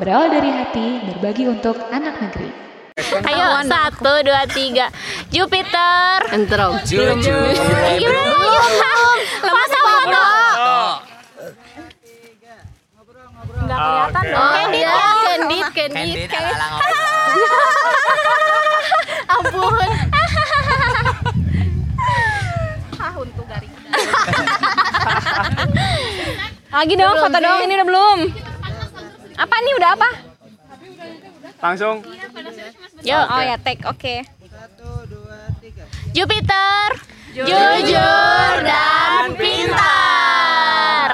[0.00, 2.48] berawal dari hati, berbagi untuk anak negeri.
[3.20, 4.88] Ayo, satu, dua, tiga.
[5.28, 6.24] Jupiter.
[6.32, 6.80] Entrom.
[6.88, 7.20] Jujur.
[8.00, 8.92] Gimana?
[9.44, 10.24] Lepas sama foto.
[13.60, 14.52] Nggak kelihatan dong.
[14.56, 15.12] Candid, ya, ya.
[15.20, 16.16] candid, candid.
[16.32, 16.96] Candid ala ngobrol.
[19.36, 19.76] Ampun.
[26.70, 27.60] Lagi dong, foto dong.
[27.68, 28.49] Ini udah belum.
[29.40, 29.72] Apa nih?
[29.80, 30.10] Udah apa?
[31.60, 32.04] Langsung.
[33.00, 33.24] Yuk.
[33.24, 33.84] Oh ya, take.
[33.88, 34.20] Oke.
[36.12, 36.88] Jupiter.
[37.30, 41.10] Jujur dan pintar.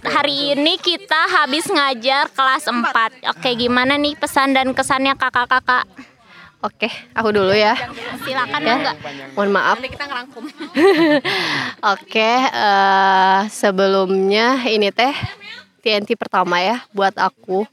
[0.00, 3.30] Hari ini kita habis ngajar kelas 4.
[3.30, 5.84] Oke, gimana nih pesan dan kesannya kakak-kakak?
[6.60, 7.72] Oke, aku dulu ya.
[8.20, 8.74] Silakan Ya.
[8.76, 8.96] enggak?
[9.32, 9.76] Mohon maaf.
[9.80, 10.44] Nanti kita ngerangkum.
[11.96, 15.12] Oke, eh, sebelumnya ini teh
[15.80, 17.64] TNT pertama ya buat aku.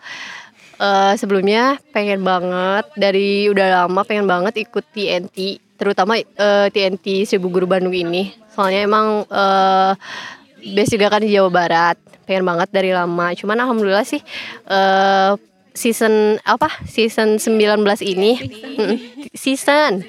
[0.78, 7.50] Eh, sebelumnya pengen banget dari udah lama pengen banget ikut TNT, terutama eh, TNT Seribu
[7.50, 8.32] Guru Bandung ini.
[8.54, 9.92] Soalnya emang eh,
[10.74, 11.98] base juga kan di Jawa Barat.
[12.30, 13.34] Pengen banget dari lama.
[13.34, 14.22] Cuman alhamdulillah sih
[14.70, 15.34] eh,
[15.74, 16.70] season apa?
[16.86, 18.32] Season 19 ini
[18.78, 18.98] Mm,
[19.34, 20.06] season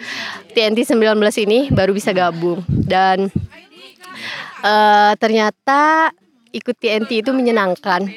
[0.52, 1.16] TNT 19
[1.48, 3.32] ini baru bisa gabung dan
[4.60, 6.12] eh ternyata
[6.52, 8.08] ikut TNT itu menyenangkan.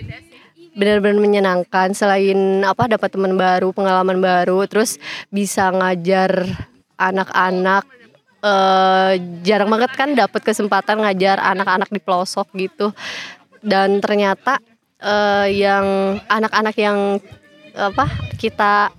[0.71, 1.91] Benar-benar menyenangkan.
[1.91, 4.95] Selain apa dapat teman baru pengalaman baru terus
[5.27, 6.47] bisa ngajar
[6.95, 7.85] anak-anak
[8.41, 12.89] eh jarang banget kan dapat kesempatan ngajar anak-anak di pelosok gitu.
[13.61, 14.57] Dan ternyata
[15.01, 17.21] eh yang anak-anak yang
[17.71, 18.09] apa
[18.41, 18.91] kita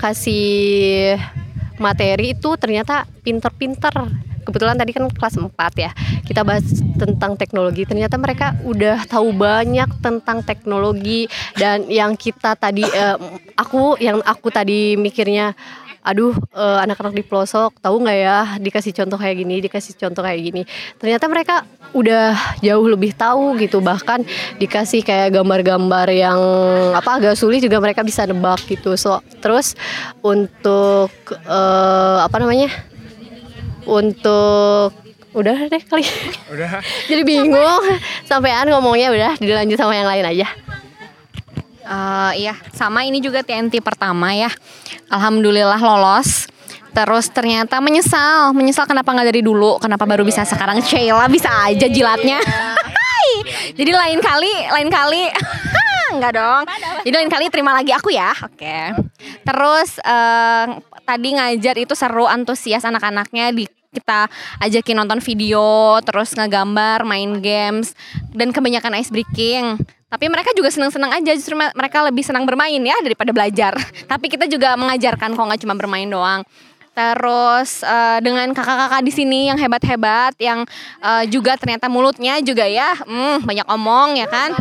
[0.00, 1.16] kasih
[1.78, 3.92] materi itu ternyata pinter-pinter
[4.42, 5.90] kebetulan tadi kan kelas 4 ya
[6.22, 6.64] kita bahas
[6.96, 7.82] tentang teknologi.
[7.84, 11.26] Ternyata mereka udah tahu banyak tentang teknologi
[11.58, 13.16] dan yang kita tadi eh,
[13.58, 15.52] aku yang aku tadi mikirnya
[16.02, 20.40] aduh eh, anak-anak di pelosok tahu nggak ya dikasih contoh kayak gini dikasih contoh kayak
[20.42, 20.62] gini.
[20.98, 21.56] Ternyata mereka
[21.92, 24.24] udah jauh lebih tahu gitu bahkan
[24.56, 26.40] dikasih kayak gambar-gambar yang
[26.96, 28.96] apa agak sulit juga mereka bisa nebak gitu.
[28.98, 29.78] So terus
[30.24, 32.91] untuk eh, apa namanya
[33.86, 34.94] untuk
[35.32, 36.04] udah deh kali
[36.52, 36.84] Udah.
[37.10, 37.82] jadi bingung
[38.28, 40.48] sampean ngomongnya udah dilanjut sama yang lain aja
[41.82, 44.48] Eh, iya, sama ini juga TNT pertama ya.
[45.10, 46.46] Alhamdulillah lolos.
[46.92, 51.88] Terus ternyata menyesal, menyesal kenapa nggak dari dulu, kenapa baru bisa sekarang Sheila bisa aja
[51.88, 52.38] jilatnya.
[53.72, 55.24] Jadi lain kali, lain kali.
[56.14, 56.62] Enggak dong.
[57.02, 58.30] Jadi lain kali terima lagi aku ya.
[58.44, 58.92] Oke.
[59.42, 60.64] Terus eh,
[61.02, 64.24] tadi ngajar itu seru, antusias anak-anaknya di kita
[64.64, 67.92] ajakin nonton video, terus ngegambar, main games,
[68.32, 69.76] dan kebanyakan ice breaking.
[70.12, 73.76] Tapi mereka juga senang-senang aja, justru me- mereka lebih senang bermain ya daripada belajar.
[74.12, 76.44] Tapi kita juga mengajarkan kok nggak cuma bermain doang.
[76.92, 80.68] Terus eh, dengan kakak-kakak di sini yang hebat-hebat, yang
[81.00, 84.52] eh, juga ternyata mulutnya juga ya, hmm, banyak omong ya kan.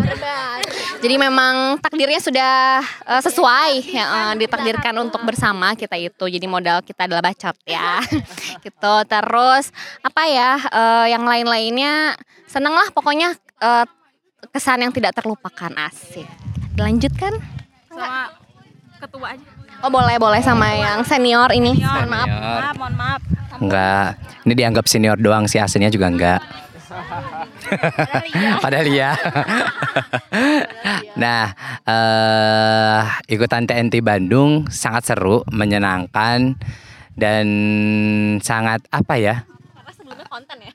[1.01, 6.25] Jadi memang takdirnya sudah eh, sesuai ya, eh, ditakdirkan untuk bersama kita itu.
[6.31, 7.99] Jadi modal kita adalah bacot ya.
[8.65, 8.95] gitu.
[9.05, 12.15] Terus apa ya eh, yang lain-lainnya
[12.47, 13.85] seneng lah pokoknya eh,
[14.55, 16.25] kesan yang tidak terlupakan asik.
[16.79, 17.61] Dilanjutkan?
[17.91, 18.31] sama
[19.01, 19.47] ketua aja.
[19.81, 21.81] Oh boleh boleh sama yang senior ini.
[21.81, 22.27] Mohon maaf.
[22.29, 23.21] Maaf, mohon maaf.
[23.57, 24.09] Enggak.
[24.45, 26.41] Ini dianggap senior doang sih aslinya juga enggak.
[28.61, 29.15] Padahal iya.
[31.15, 31.55] nah,
[31.87, 33.01] eh
[33.31, 36.59] ikutan TNT Bandung sangat seru, menyenangkan
[37.15, 37.45] dan
[38.43, 39.35] sangat apa ya?
[39.47, 40.71] Karena sebelumnya konten ya.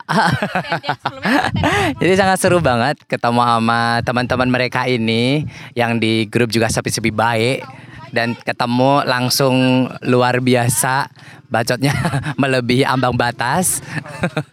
[2.00, 5.44] Jadi sangat seru banget ketemu sama teman-teman mereka ini
[5.76, 11.10] yang di grup juga sepi-sepi baik dan ketemu langsung luar biasa
[11.48, 11.94] bacotnya
[12.40, 13.82] melebihi ambang batas.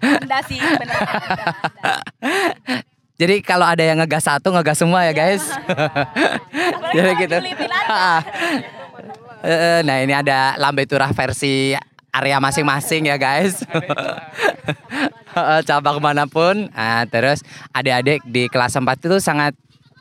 [0.01, 1.01] Anda sih benar.
[3.21, 5.45] Jadi kalau ada yang ngegas satu ngegas semua ya guys.
[6.95, 7.37] Jadi gitu.
[9.43, 11.77] Eh, nah ini ada lambe turah versi
[12.09, 13.61] area masing-masing ya guys.
[15.65, 16.69] Cabang mana pun.
[16.73, 19.53] Nah, terus adik-adik di kelas 4 itu sangat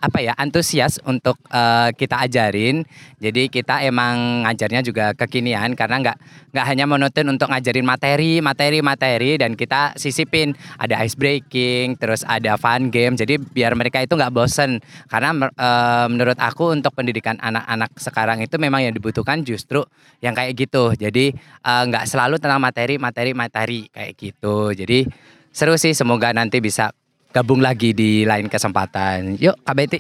[0.03, 2.83] apa ya antusias untuk eh, kita ajarin.
[3.23, 6.19] Jadi kita emang ngajarnya juga kekinian karena nggak
[6.51, 12.27] nggak hanya monoton untuk ngajarin materi, materi, materi dan kita sisipin ada ice breaking, terus
[12.27, 13.15] ada fun game.
[13.15, 18.59] Jadi biar mereka itu nggak bosen karena eh, menurut aku untuk pendidikan anak-anak sekarang itu
[18.59, 19.87] memang yang dibutuhkan justru
[20.19, 20.99] yang kayak gitu.
[20.99, 24.75] Jadi eh, nggak selalu tentang materi, materi, materi kayak gitu.
[24.75, 25.07] Jadi
[25.55, 25.95] seru sih.
[25.95, 26.91] Semoga nanti bisa
[27.33, 29.41] gabung lagi di lain kesempatan.
[29.41, 29.99] Yuk, Betty.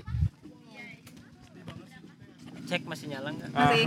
[2.72, 3.52] Cek masih nyala nggak?
[3.52, 3.84] Masih.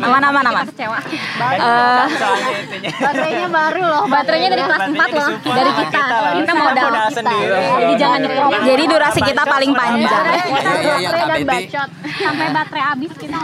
[0.08, 0.64] aman aman aman.
[0.72, 0.96] Kecewa.
[2.96, 4.04] Baterainya baru loh.
[4.08, 6.04] Baterainya dari kelas 4 loh, dari kita.
[6.40, 6.88] Kita modal.
[6.88, 7.60] Modal sendiri.
[7.60, 8.64] Jadi jangan nyerah.
[8.64, 10.24] jadi durasi kita paling panjang.
[10.80, 11.84] Iya iya.
[12.24, 13.36] Sampai baterai habis kita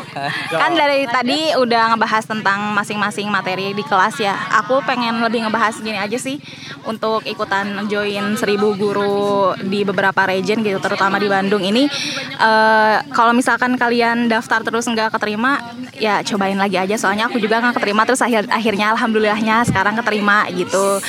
[0.66, 4.34] Kan dari tadi udah ngebahas tentang masing-masing materi di kelas ya.
[4.66, 6.42] Aku pengen lebih ngebahas gini aja sih
[6.90, 11.86] untuk ikutan join seribu guru di beberapa region gitu, terutama di Bandung ini.
[13.12, 15.60] Kalau misalkan kalian daftar terus nggak keterima,
[15.96, 16.96] ya cobain lagi aja.
[16.96, 21.00] Soalnya aku juga nggak keterima terus akhir akhirnya alhamdulillahnya sekarang keterima gitu.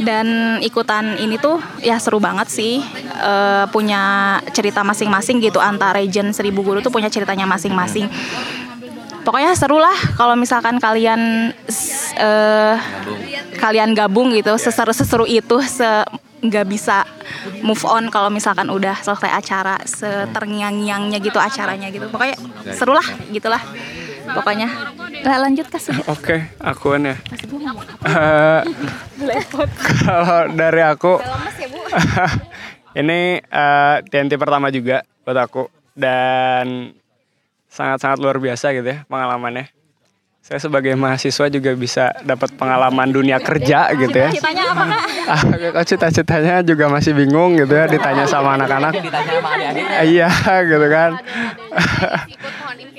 [0.00, 2.84] Dan ikutan ini tuh ya seru banget sih.
[3.20, 8.08] Eh, punya cerita masing-masing gitu antar region seribu guru tuh punya ceritanya masing-masing
[9.20, 11.52] pokoknya seru lah kalau misalkan kalian
[12.16, 12.76] eh,
[13.60, 15.84] kalian gabung gitu seseru seseru itu se
[16.40, 17.04] nggak bisa
[17.60, 22.08] move on kalau misalkan udah selesai acara seternyang-nyangnya gitu acaranya gitu.
[22.08, 22.36] Pokoknya
[22.72, 23.60] seru lah gitulah.
[24.30, 24.68] Pokoknya.
[25.20, 27.16] Lah lanjut kasih Oke, akuan ya.
[28.06, 28.60] Eh,
[30.06, 31.20] Kalau dari aku,
[33.00, 35.68] ini eh, TNT pertama juga buat aku.
[35.92, 36.94] Dan
[37.68, 39.79] sangat-sangat luar biasa gitu ya pengalamannya.
[40.50, 44.34] Saya sebagai mahasiswa juga bisa dapat pengalaman dunia kerja gitu ya.
[44.34, 48.98] ceritanya apa kak Ah, cita-citanya juga masih bingung gitu ya ditanya sama anak-anak.
[48.98, 50.02] Ditanya sama adik-adiknya.
[50.02, 50.30] Iya
[50.66, 51.10] gitu kan.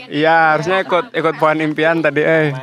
[0.07, 2.55] Iya harusnya ikut ikut pohon impian tadi eh.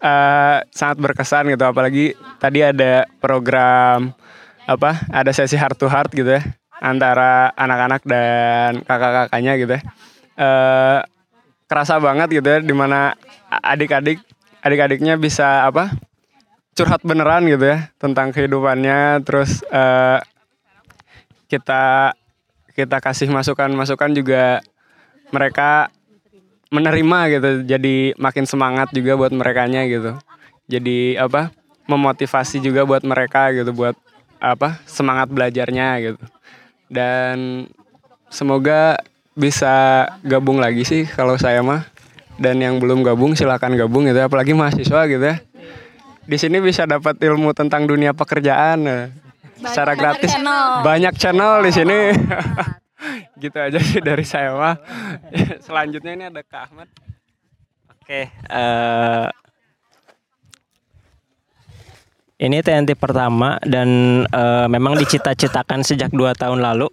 [0.00, 4.16] Eh, sangat berkesan gitu apalagi tadi ada program
[4.64, 6.40] apa ada sesi heart to heart gitu ya
[6.80, 9.82] antara anak-anak dan kakak-kakaknya gitu ya.
[10.40, 11.00] Eh,
[11.68, 13.12] kerasa banget gitu ya di mana
[13.50, 14.22] adik-adik
[14.62, 15.90] adik-adiknya bisa apa
[16.78, 20.22] curhat beneran gitu ya tentang kehidupannya terus eh,
[21.50, 22.14] kita
[22.78, 24.62] kita kasih masukan-masukan juga
[25.34, 25.90] mereka
[26.70, 30.14] menerima gitu jadi makin semangat juga buat merekanya gitu.
[30.70, 31.50] Jadi apa
[31.90, 33.98] memotivasi juga buat mereka gitu buat
[34.38, 36.22] apa semangat belajarnya gitu.
[36.86, 37.66] Dan
[38.30, 39.02] semoga
[39.34, 41.82] bisa gabung lagi sih kalau saya mah
[42.40, 44.26] dan yang belum gabung silakan gabung gitu ya.
[44.26, 45.36] apalagi mahasiswa gitu ya.
[46.24, 48.88] Di sini bisa dapat ilmu tentang dunia pekerjaan.
[48.88, 49.04] Eh,
[49.60, 50.32] secara gratis.
[50.32, 50.80] channel.
[50.80, 51.98] banyak channel di sini.
[53.40, 54.76] Gitu aja sih dari saya mah.
[55.66, 56.88] Selanjutnya ini ada Kak Ahmad.
[57.96, 59.26] Oke, eh,
[62.40, 63.88] ini TNT pertama dan
[64.28, 66.92] eh, memang dicita-citakan sejak dua tahun lalu.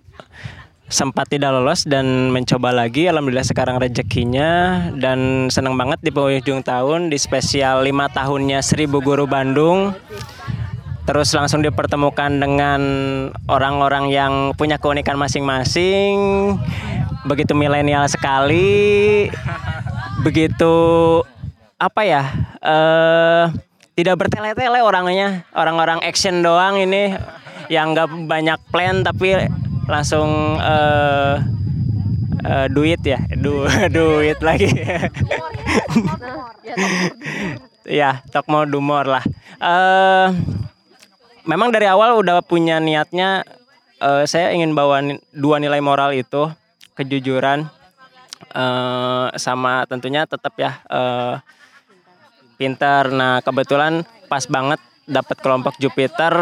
[0.88, 3.12] Sempat tidak lolos dan mencoba lagi.
[3.12, 9.28] Alhamdulillah sekarang rezekinya dan senang banget di penghujung tahun di spesial lima tahunnya Seribu Guru
[9.28, 9.92] Bandung.
[11.04, 12.82] Terus langsung dipertemukan dengan
[13.52, 16.16] orang-orang yang punya keunikan masing-masing.
[17.28, 19.28] Begitu milenial sekali.
[20.24, 20.72] Begitu
[21.76, 22.24] apa ya?
[22.64, 23.46] eh
[24.00, 25.44] tidak bertele-tele orangnya.
[25.52, 27.12] Orang-orang action doang ini
[27.68, 29.36] yang nggak banyak plan tapi
[29.88, 31.36] langsung eh
[32.48, 34.70] eh, duit ya, du duit lagi.
[37.88, 39.24] ya, tok mau dumor lah.
[39.60, 40.28] Eh
[41.48, 43.48] memang dari awal udah punya niatnya
[44.04, 46.52] eh, saya ingin bawa dua nilai moral itu
[47.00, 47.68] kejujuran
[48.52, 51.36] eh, sama tentunya tetap ya eh,
[52.60, 53.10] pintar.
[53.16, 56.36] Nah kebetulan pas banget dapat kelompok Jupiter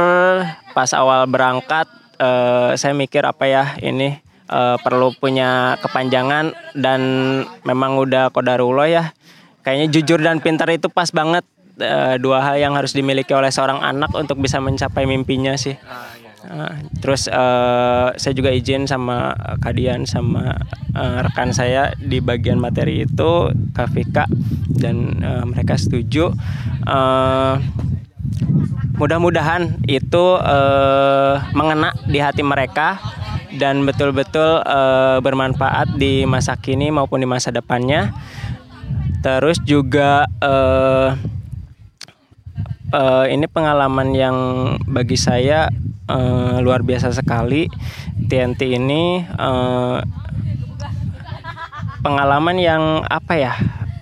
[0.73, 1.85] pas awal berangkat
[2.19, 4.19] eh, saya mikir apa ya ini
[4.49, 7.01] eh, perlu punya kepanjangan dan
[7.63, 9.03] memang udah kodarullah ya
[9.65, 11.43] kayaknya jujur dan pintar itu pas banget
[11.81, 15.75] eh, dua hal yang harus dimiliki oleh seorang anak untuk bisa mencapai mimpinya sih.
[16.45, 19.33] Nah, terus eh, saya juga izin sama
[19.65, 20.53] Kadian sama
[20.93, 24.29] eh, rekan saya di bagian materi itu Kak Vika
[24.69, 26.29] dan eh, mereka setuju.
[26.85, 27.55] Eh,
[28.95, 32.99] mudah-mudahan itu eh, mengena di hati mereka
[33.55, 38.11] dan betul-betul eh, bermanfaat di masa kini maupun di masa depannya.
[39.19, 41.09] Terus juga eh,
[42.93, 44.37] eh, ini pengalaman yang
[44.87, 45.67] bagi saya
[46.07, 47.67] eh, luar biasa sekali.
[48.15, 49.99] TNT ini eh,
[51.99, 53.53] pengalaman yang apa ya?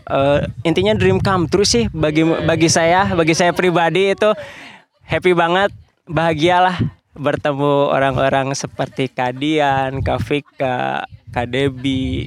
[0.10, 4.30] eh, intinya dream come true sih bagi bagi saya, bagi saya pribadi itu
[5.08, 5.72] happy banget,
[6.08, 6.80] bahagialah
[7.14, 12.26] bertemu orang-orang seperti Kadian, Kak Vika, Kak Debi,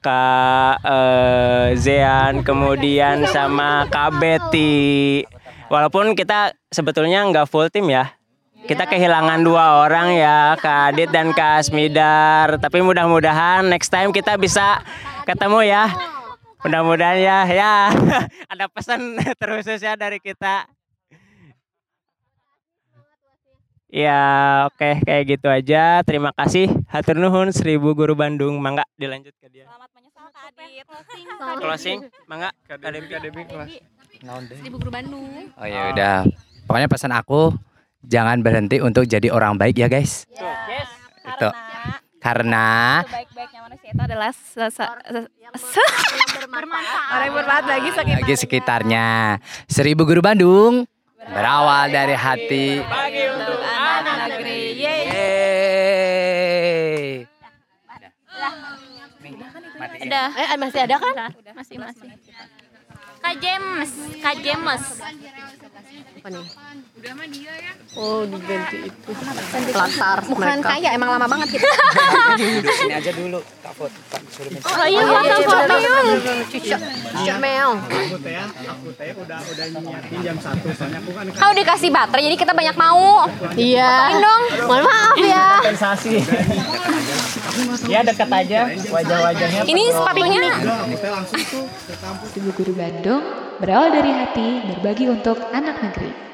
[0.00, 5.24] Kak eh, Zean, kemudian sama Kak Betty.
[5.72, 8.12] Walaupun kita sebetulnya nggak full tim ya,
[8.68, 12.60] kita kehilangan dua orang ya, Kak Adit dan Kak Asmidar.
[12.60, 14.84] Tapi mudah-mudahan next time kita bisa
[15.24, 15.84] ketemu ya.
[16.60, 17.72] Mudah-mudahan ya, ya.
[18.52, 20.68] Ada pesan terkhusus ya dari kita.
[23.90, 24.22] Ya,
[24.64, 25.98] oke kayak gitu aja.
[26.00, 26.70] Terima kasih.
[26.86, 28.54] Hatur nuhun seribu guru Bandung.
[28.56, 29.66] Mangga dilanjut ke dia.
[29.66, 30.86] Selamat menyesal Kak Adit.
[31.58, 32.50] Closing, mangga.
[32.64, 33.70] KDB, KDB kelas.
[34.54, 35.26] Seribu guru Bandung.
[35.52, 36.22] Oh ya udah.
[36.64, 37.50] Pokoknya pesan aku
[38.00, 40.22] jangan berhenti untuk jadi orang baik ya guys.
[40.30, 40.86] Yes.
[41.26, 41.50] Itu.
[42.20, 48.16] Karena Baik-baiknya manusia itu adalah se- se- se- se- orang yang bermanfaat bagi sekitar.
[48.20, 49.06] bagi sekitarnya
[49.64, 50.84] seribu guru Bandung
[51.18, 52.84] berawal dari hati.
[52.84, 53.56] Bagi untuk
[54.70, 54.82] anak negeri.
[54.82, 55.00] Yeay.
[55.10, 56.60] Yeay.
[60.00, 60.28] Udah.
[60.34, 61.14] Eh masih ada kan?
[61.54, 62.10] Masih masih.
[63.20, 63.90] Kak James,
[64.24, 64.84] Kak James.
[66.20, 66.46] Apa nih?
[67.96, 69.10] Oh diganti itu.
[69.72, 71.68] Latar Bukan kaya, emang lama banget kita.
[72.36, 73.40] Duduk sini aja dulu.
[73.64, 74.68] Tak foto, tak suruh minta.
[74.68, 75.96] Oh iya, foto foto yuk.
[76.52, 76.80] Cucuk,
[77.16, 77.76] cucuk meong.
[81.40, 83.24] Kau dikasih baterai, jadi kita banyak mau.
[83.56, 83.90] Iya.
[84.12, 84.42] Main dong.
[84.68, 85.46] Mohon maaf ya.
[85.72, 86.14] Sensasi.
[87.88, 88.60] ya dekat aja
[88.92, 89.62] wajah-wajahnya.
[89.64, 90.42] Ini sepatunya.
[92.30, 92.72] Seribu Guru
[93.10, 96.29] Bandung berawal dari hati berbagi untuk anak negeri.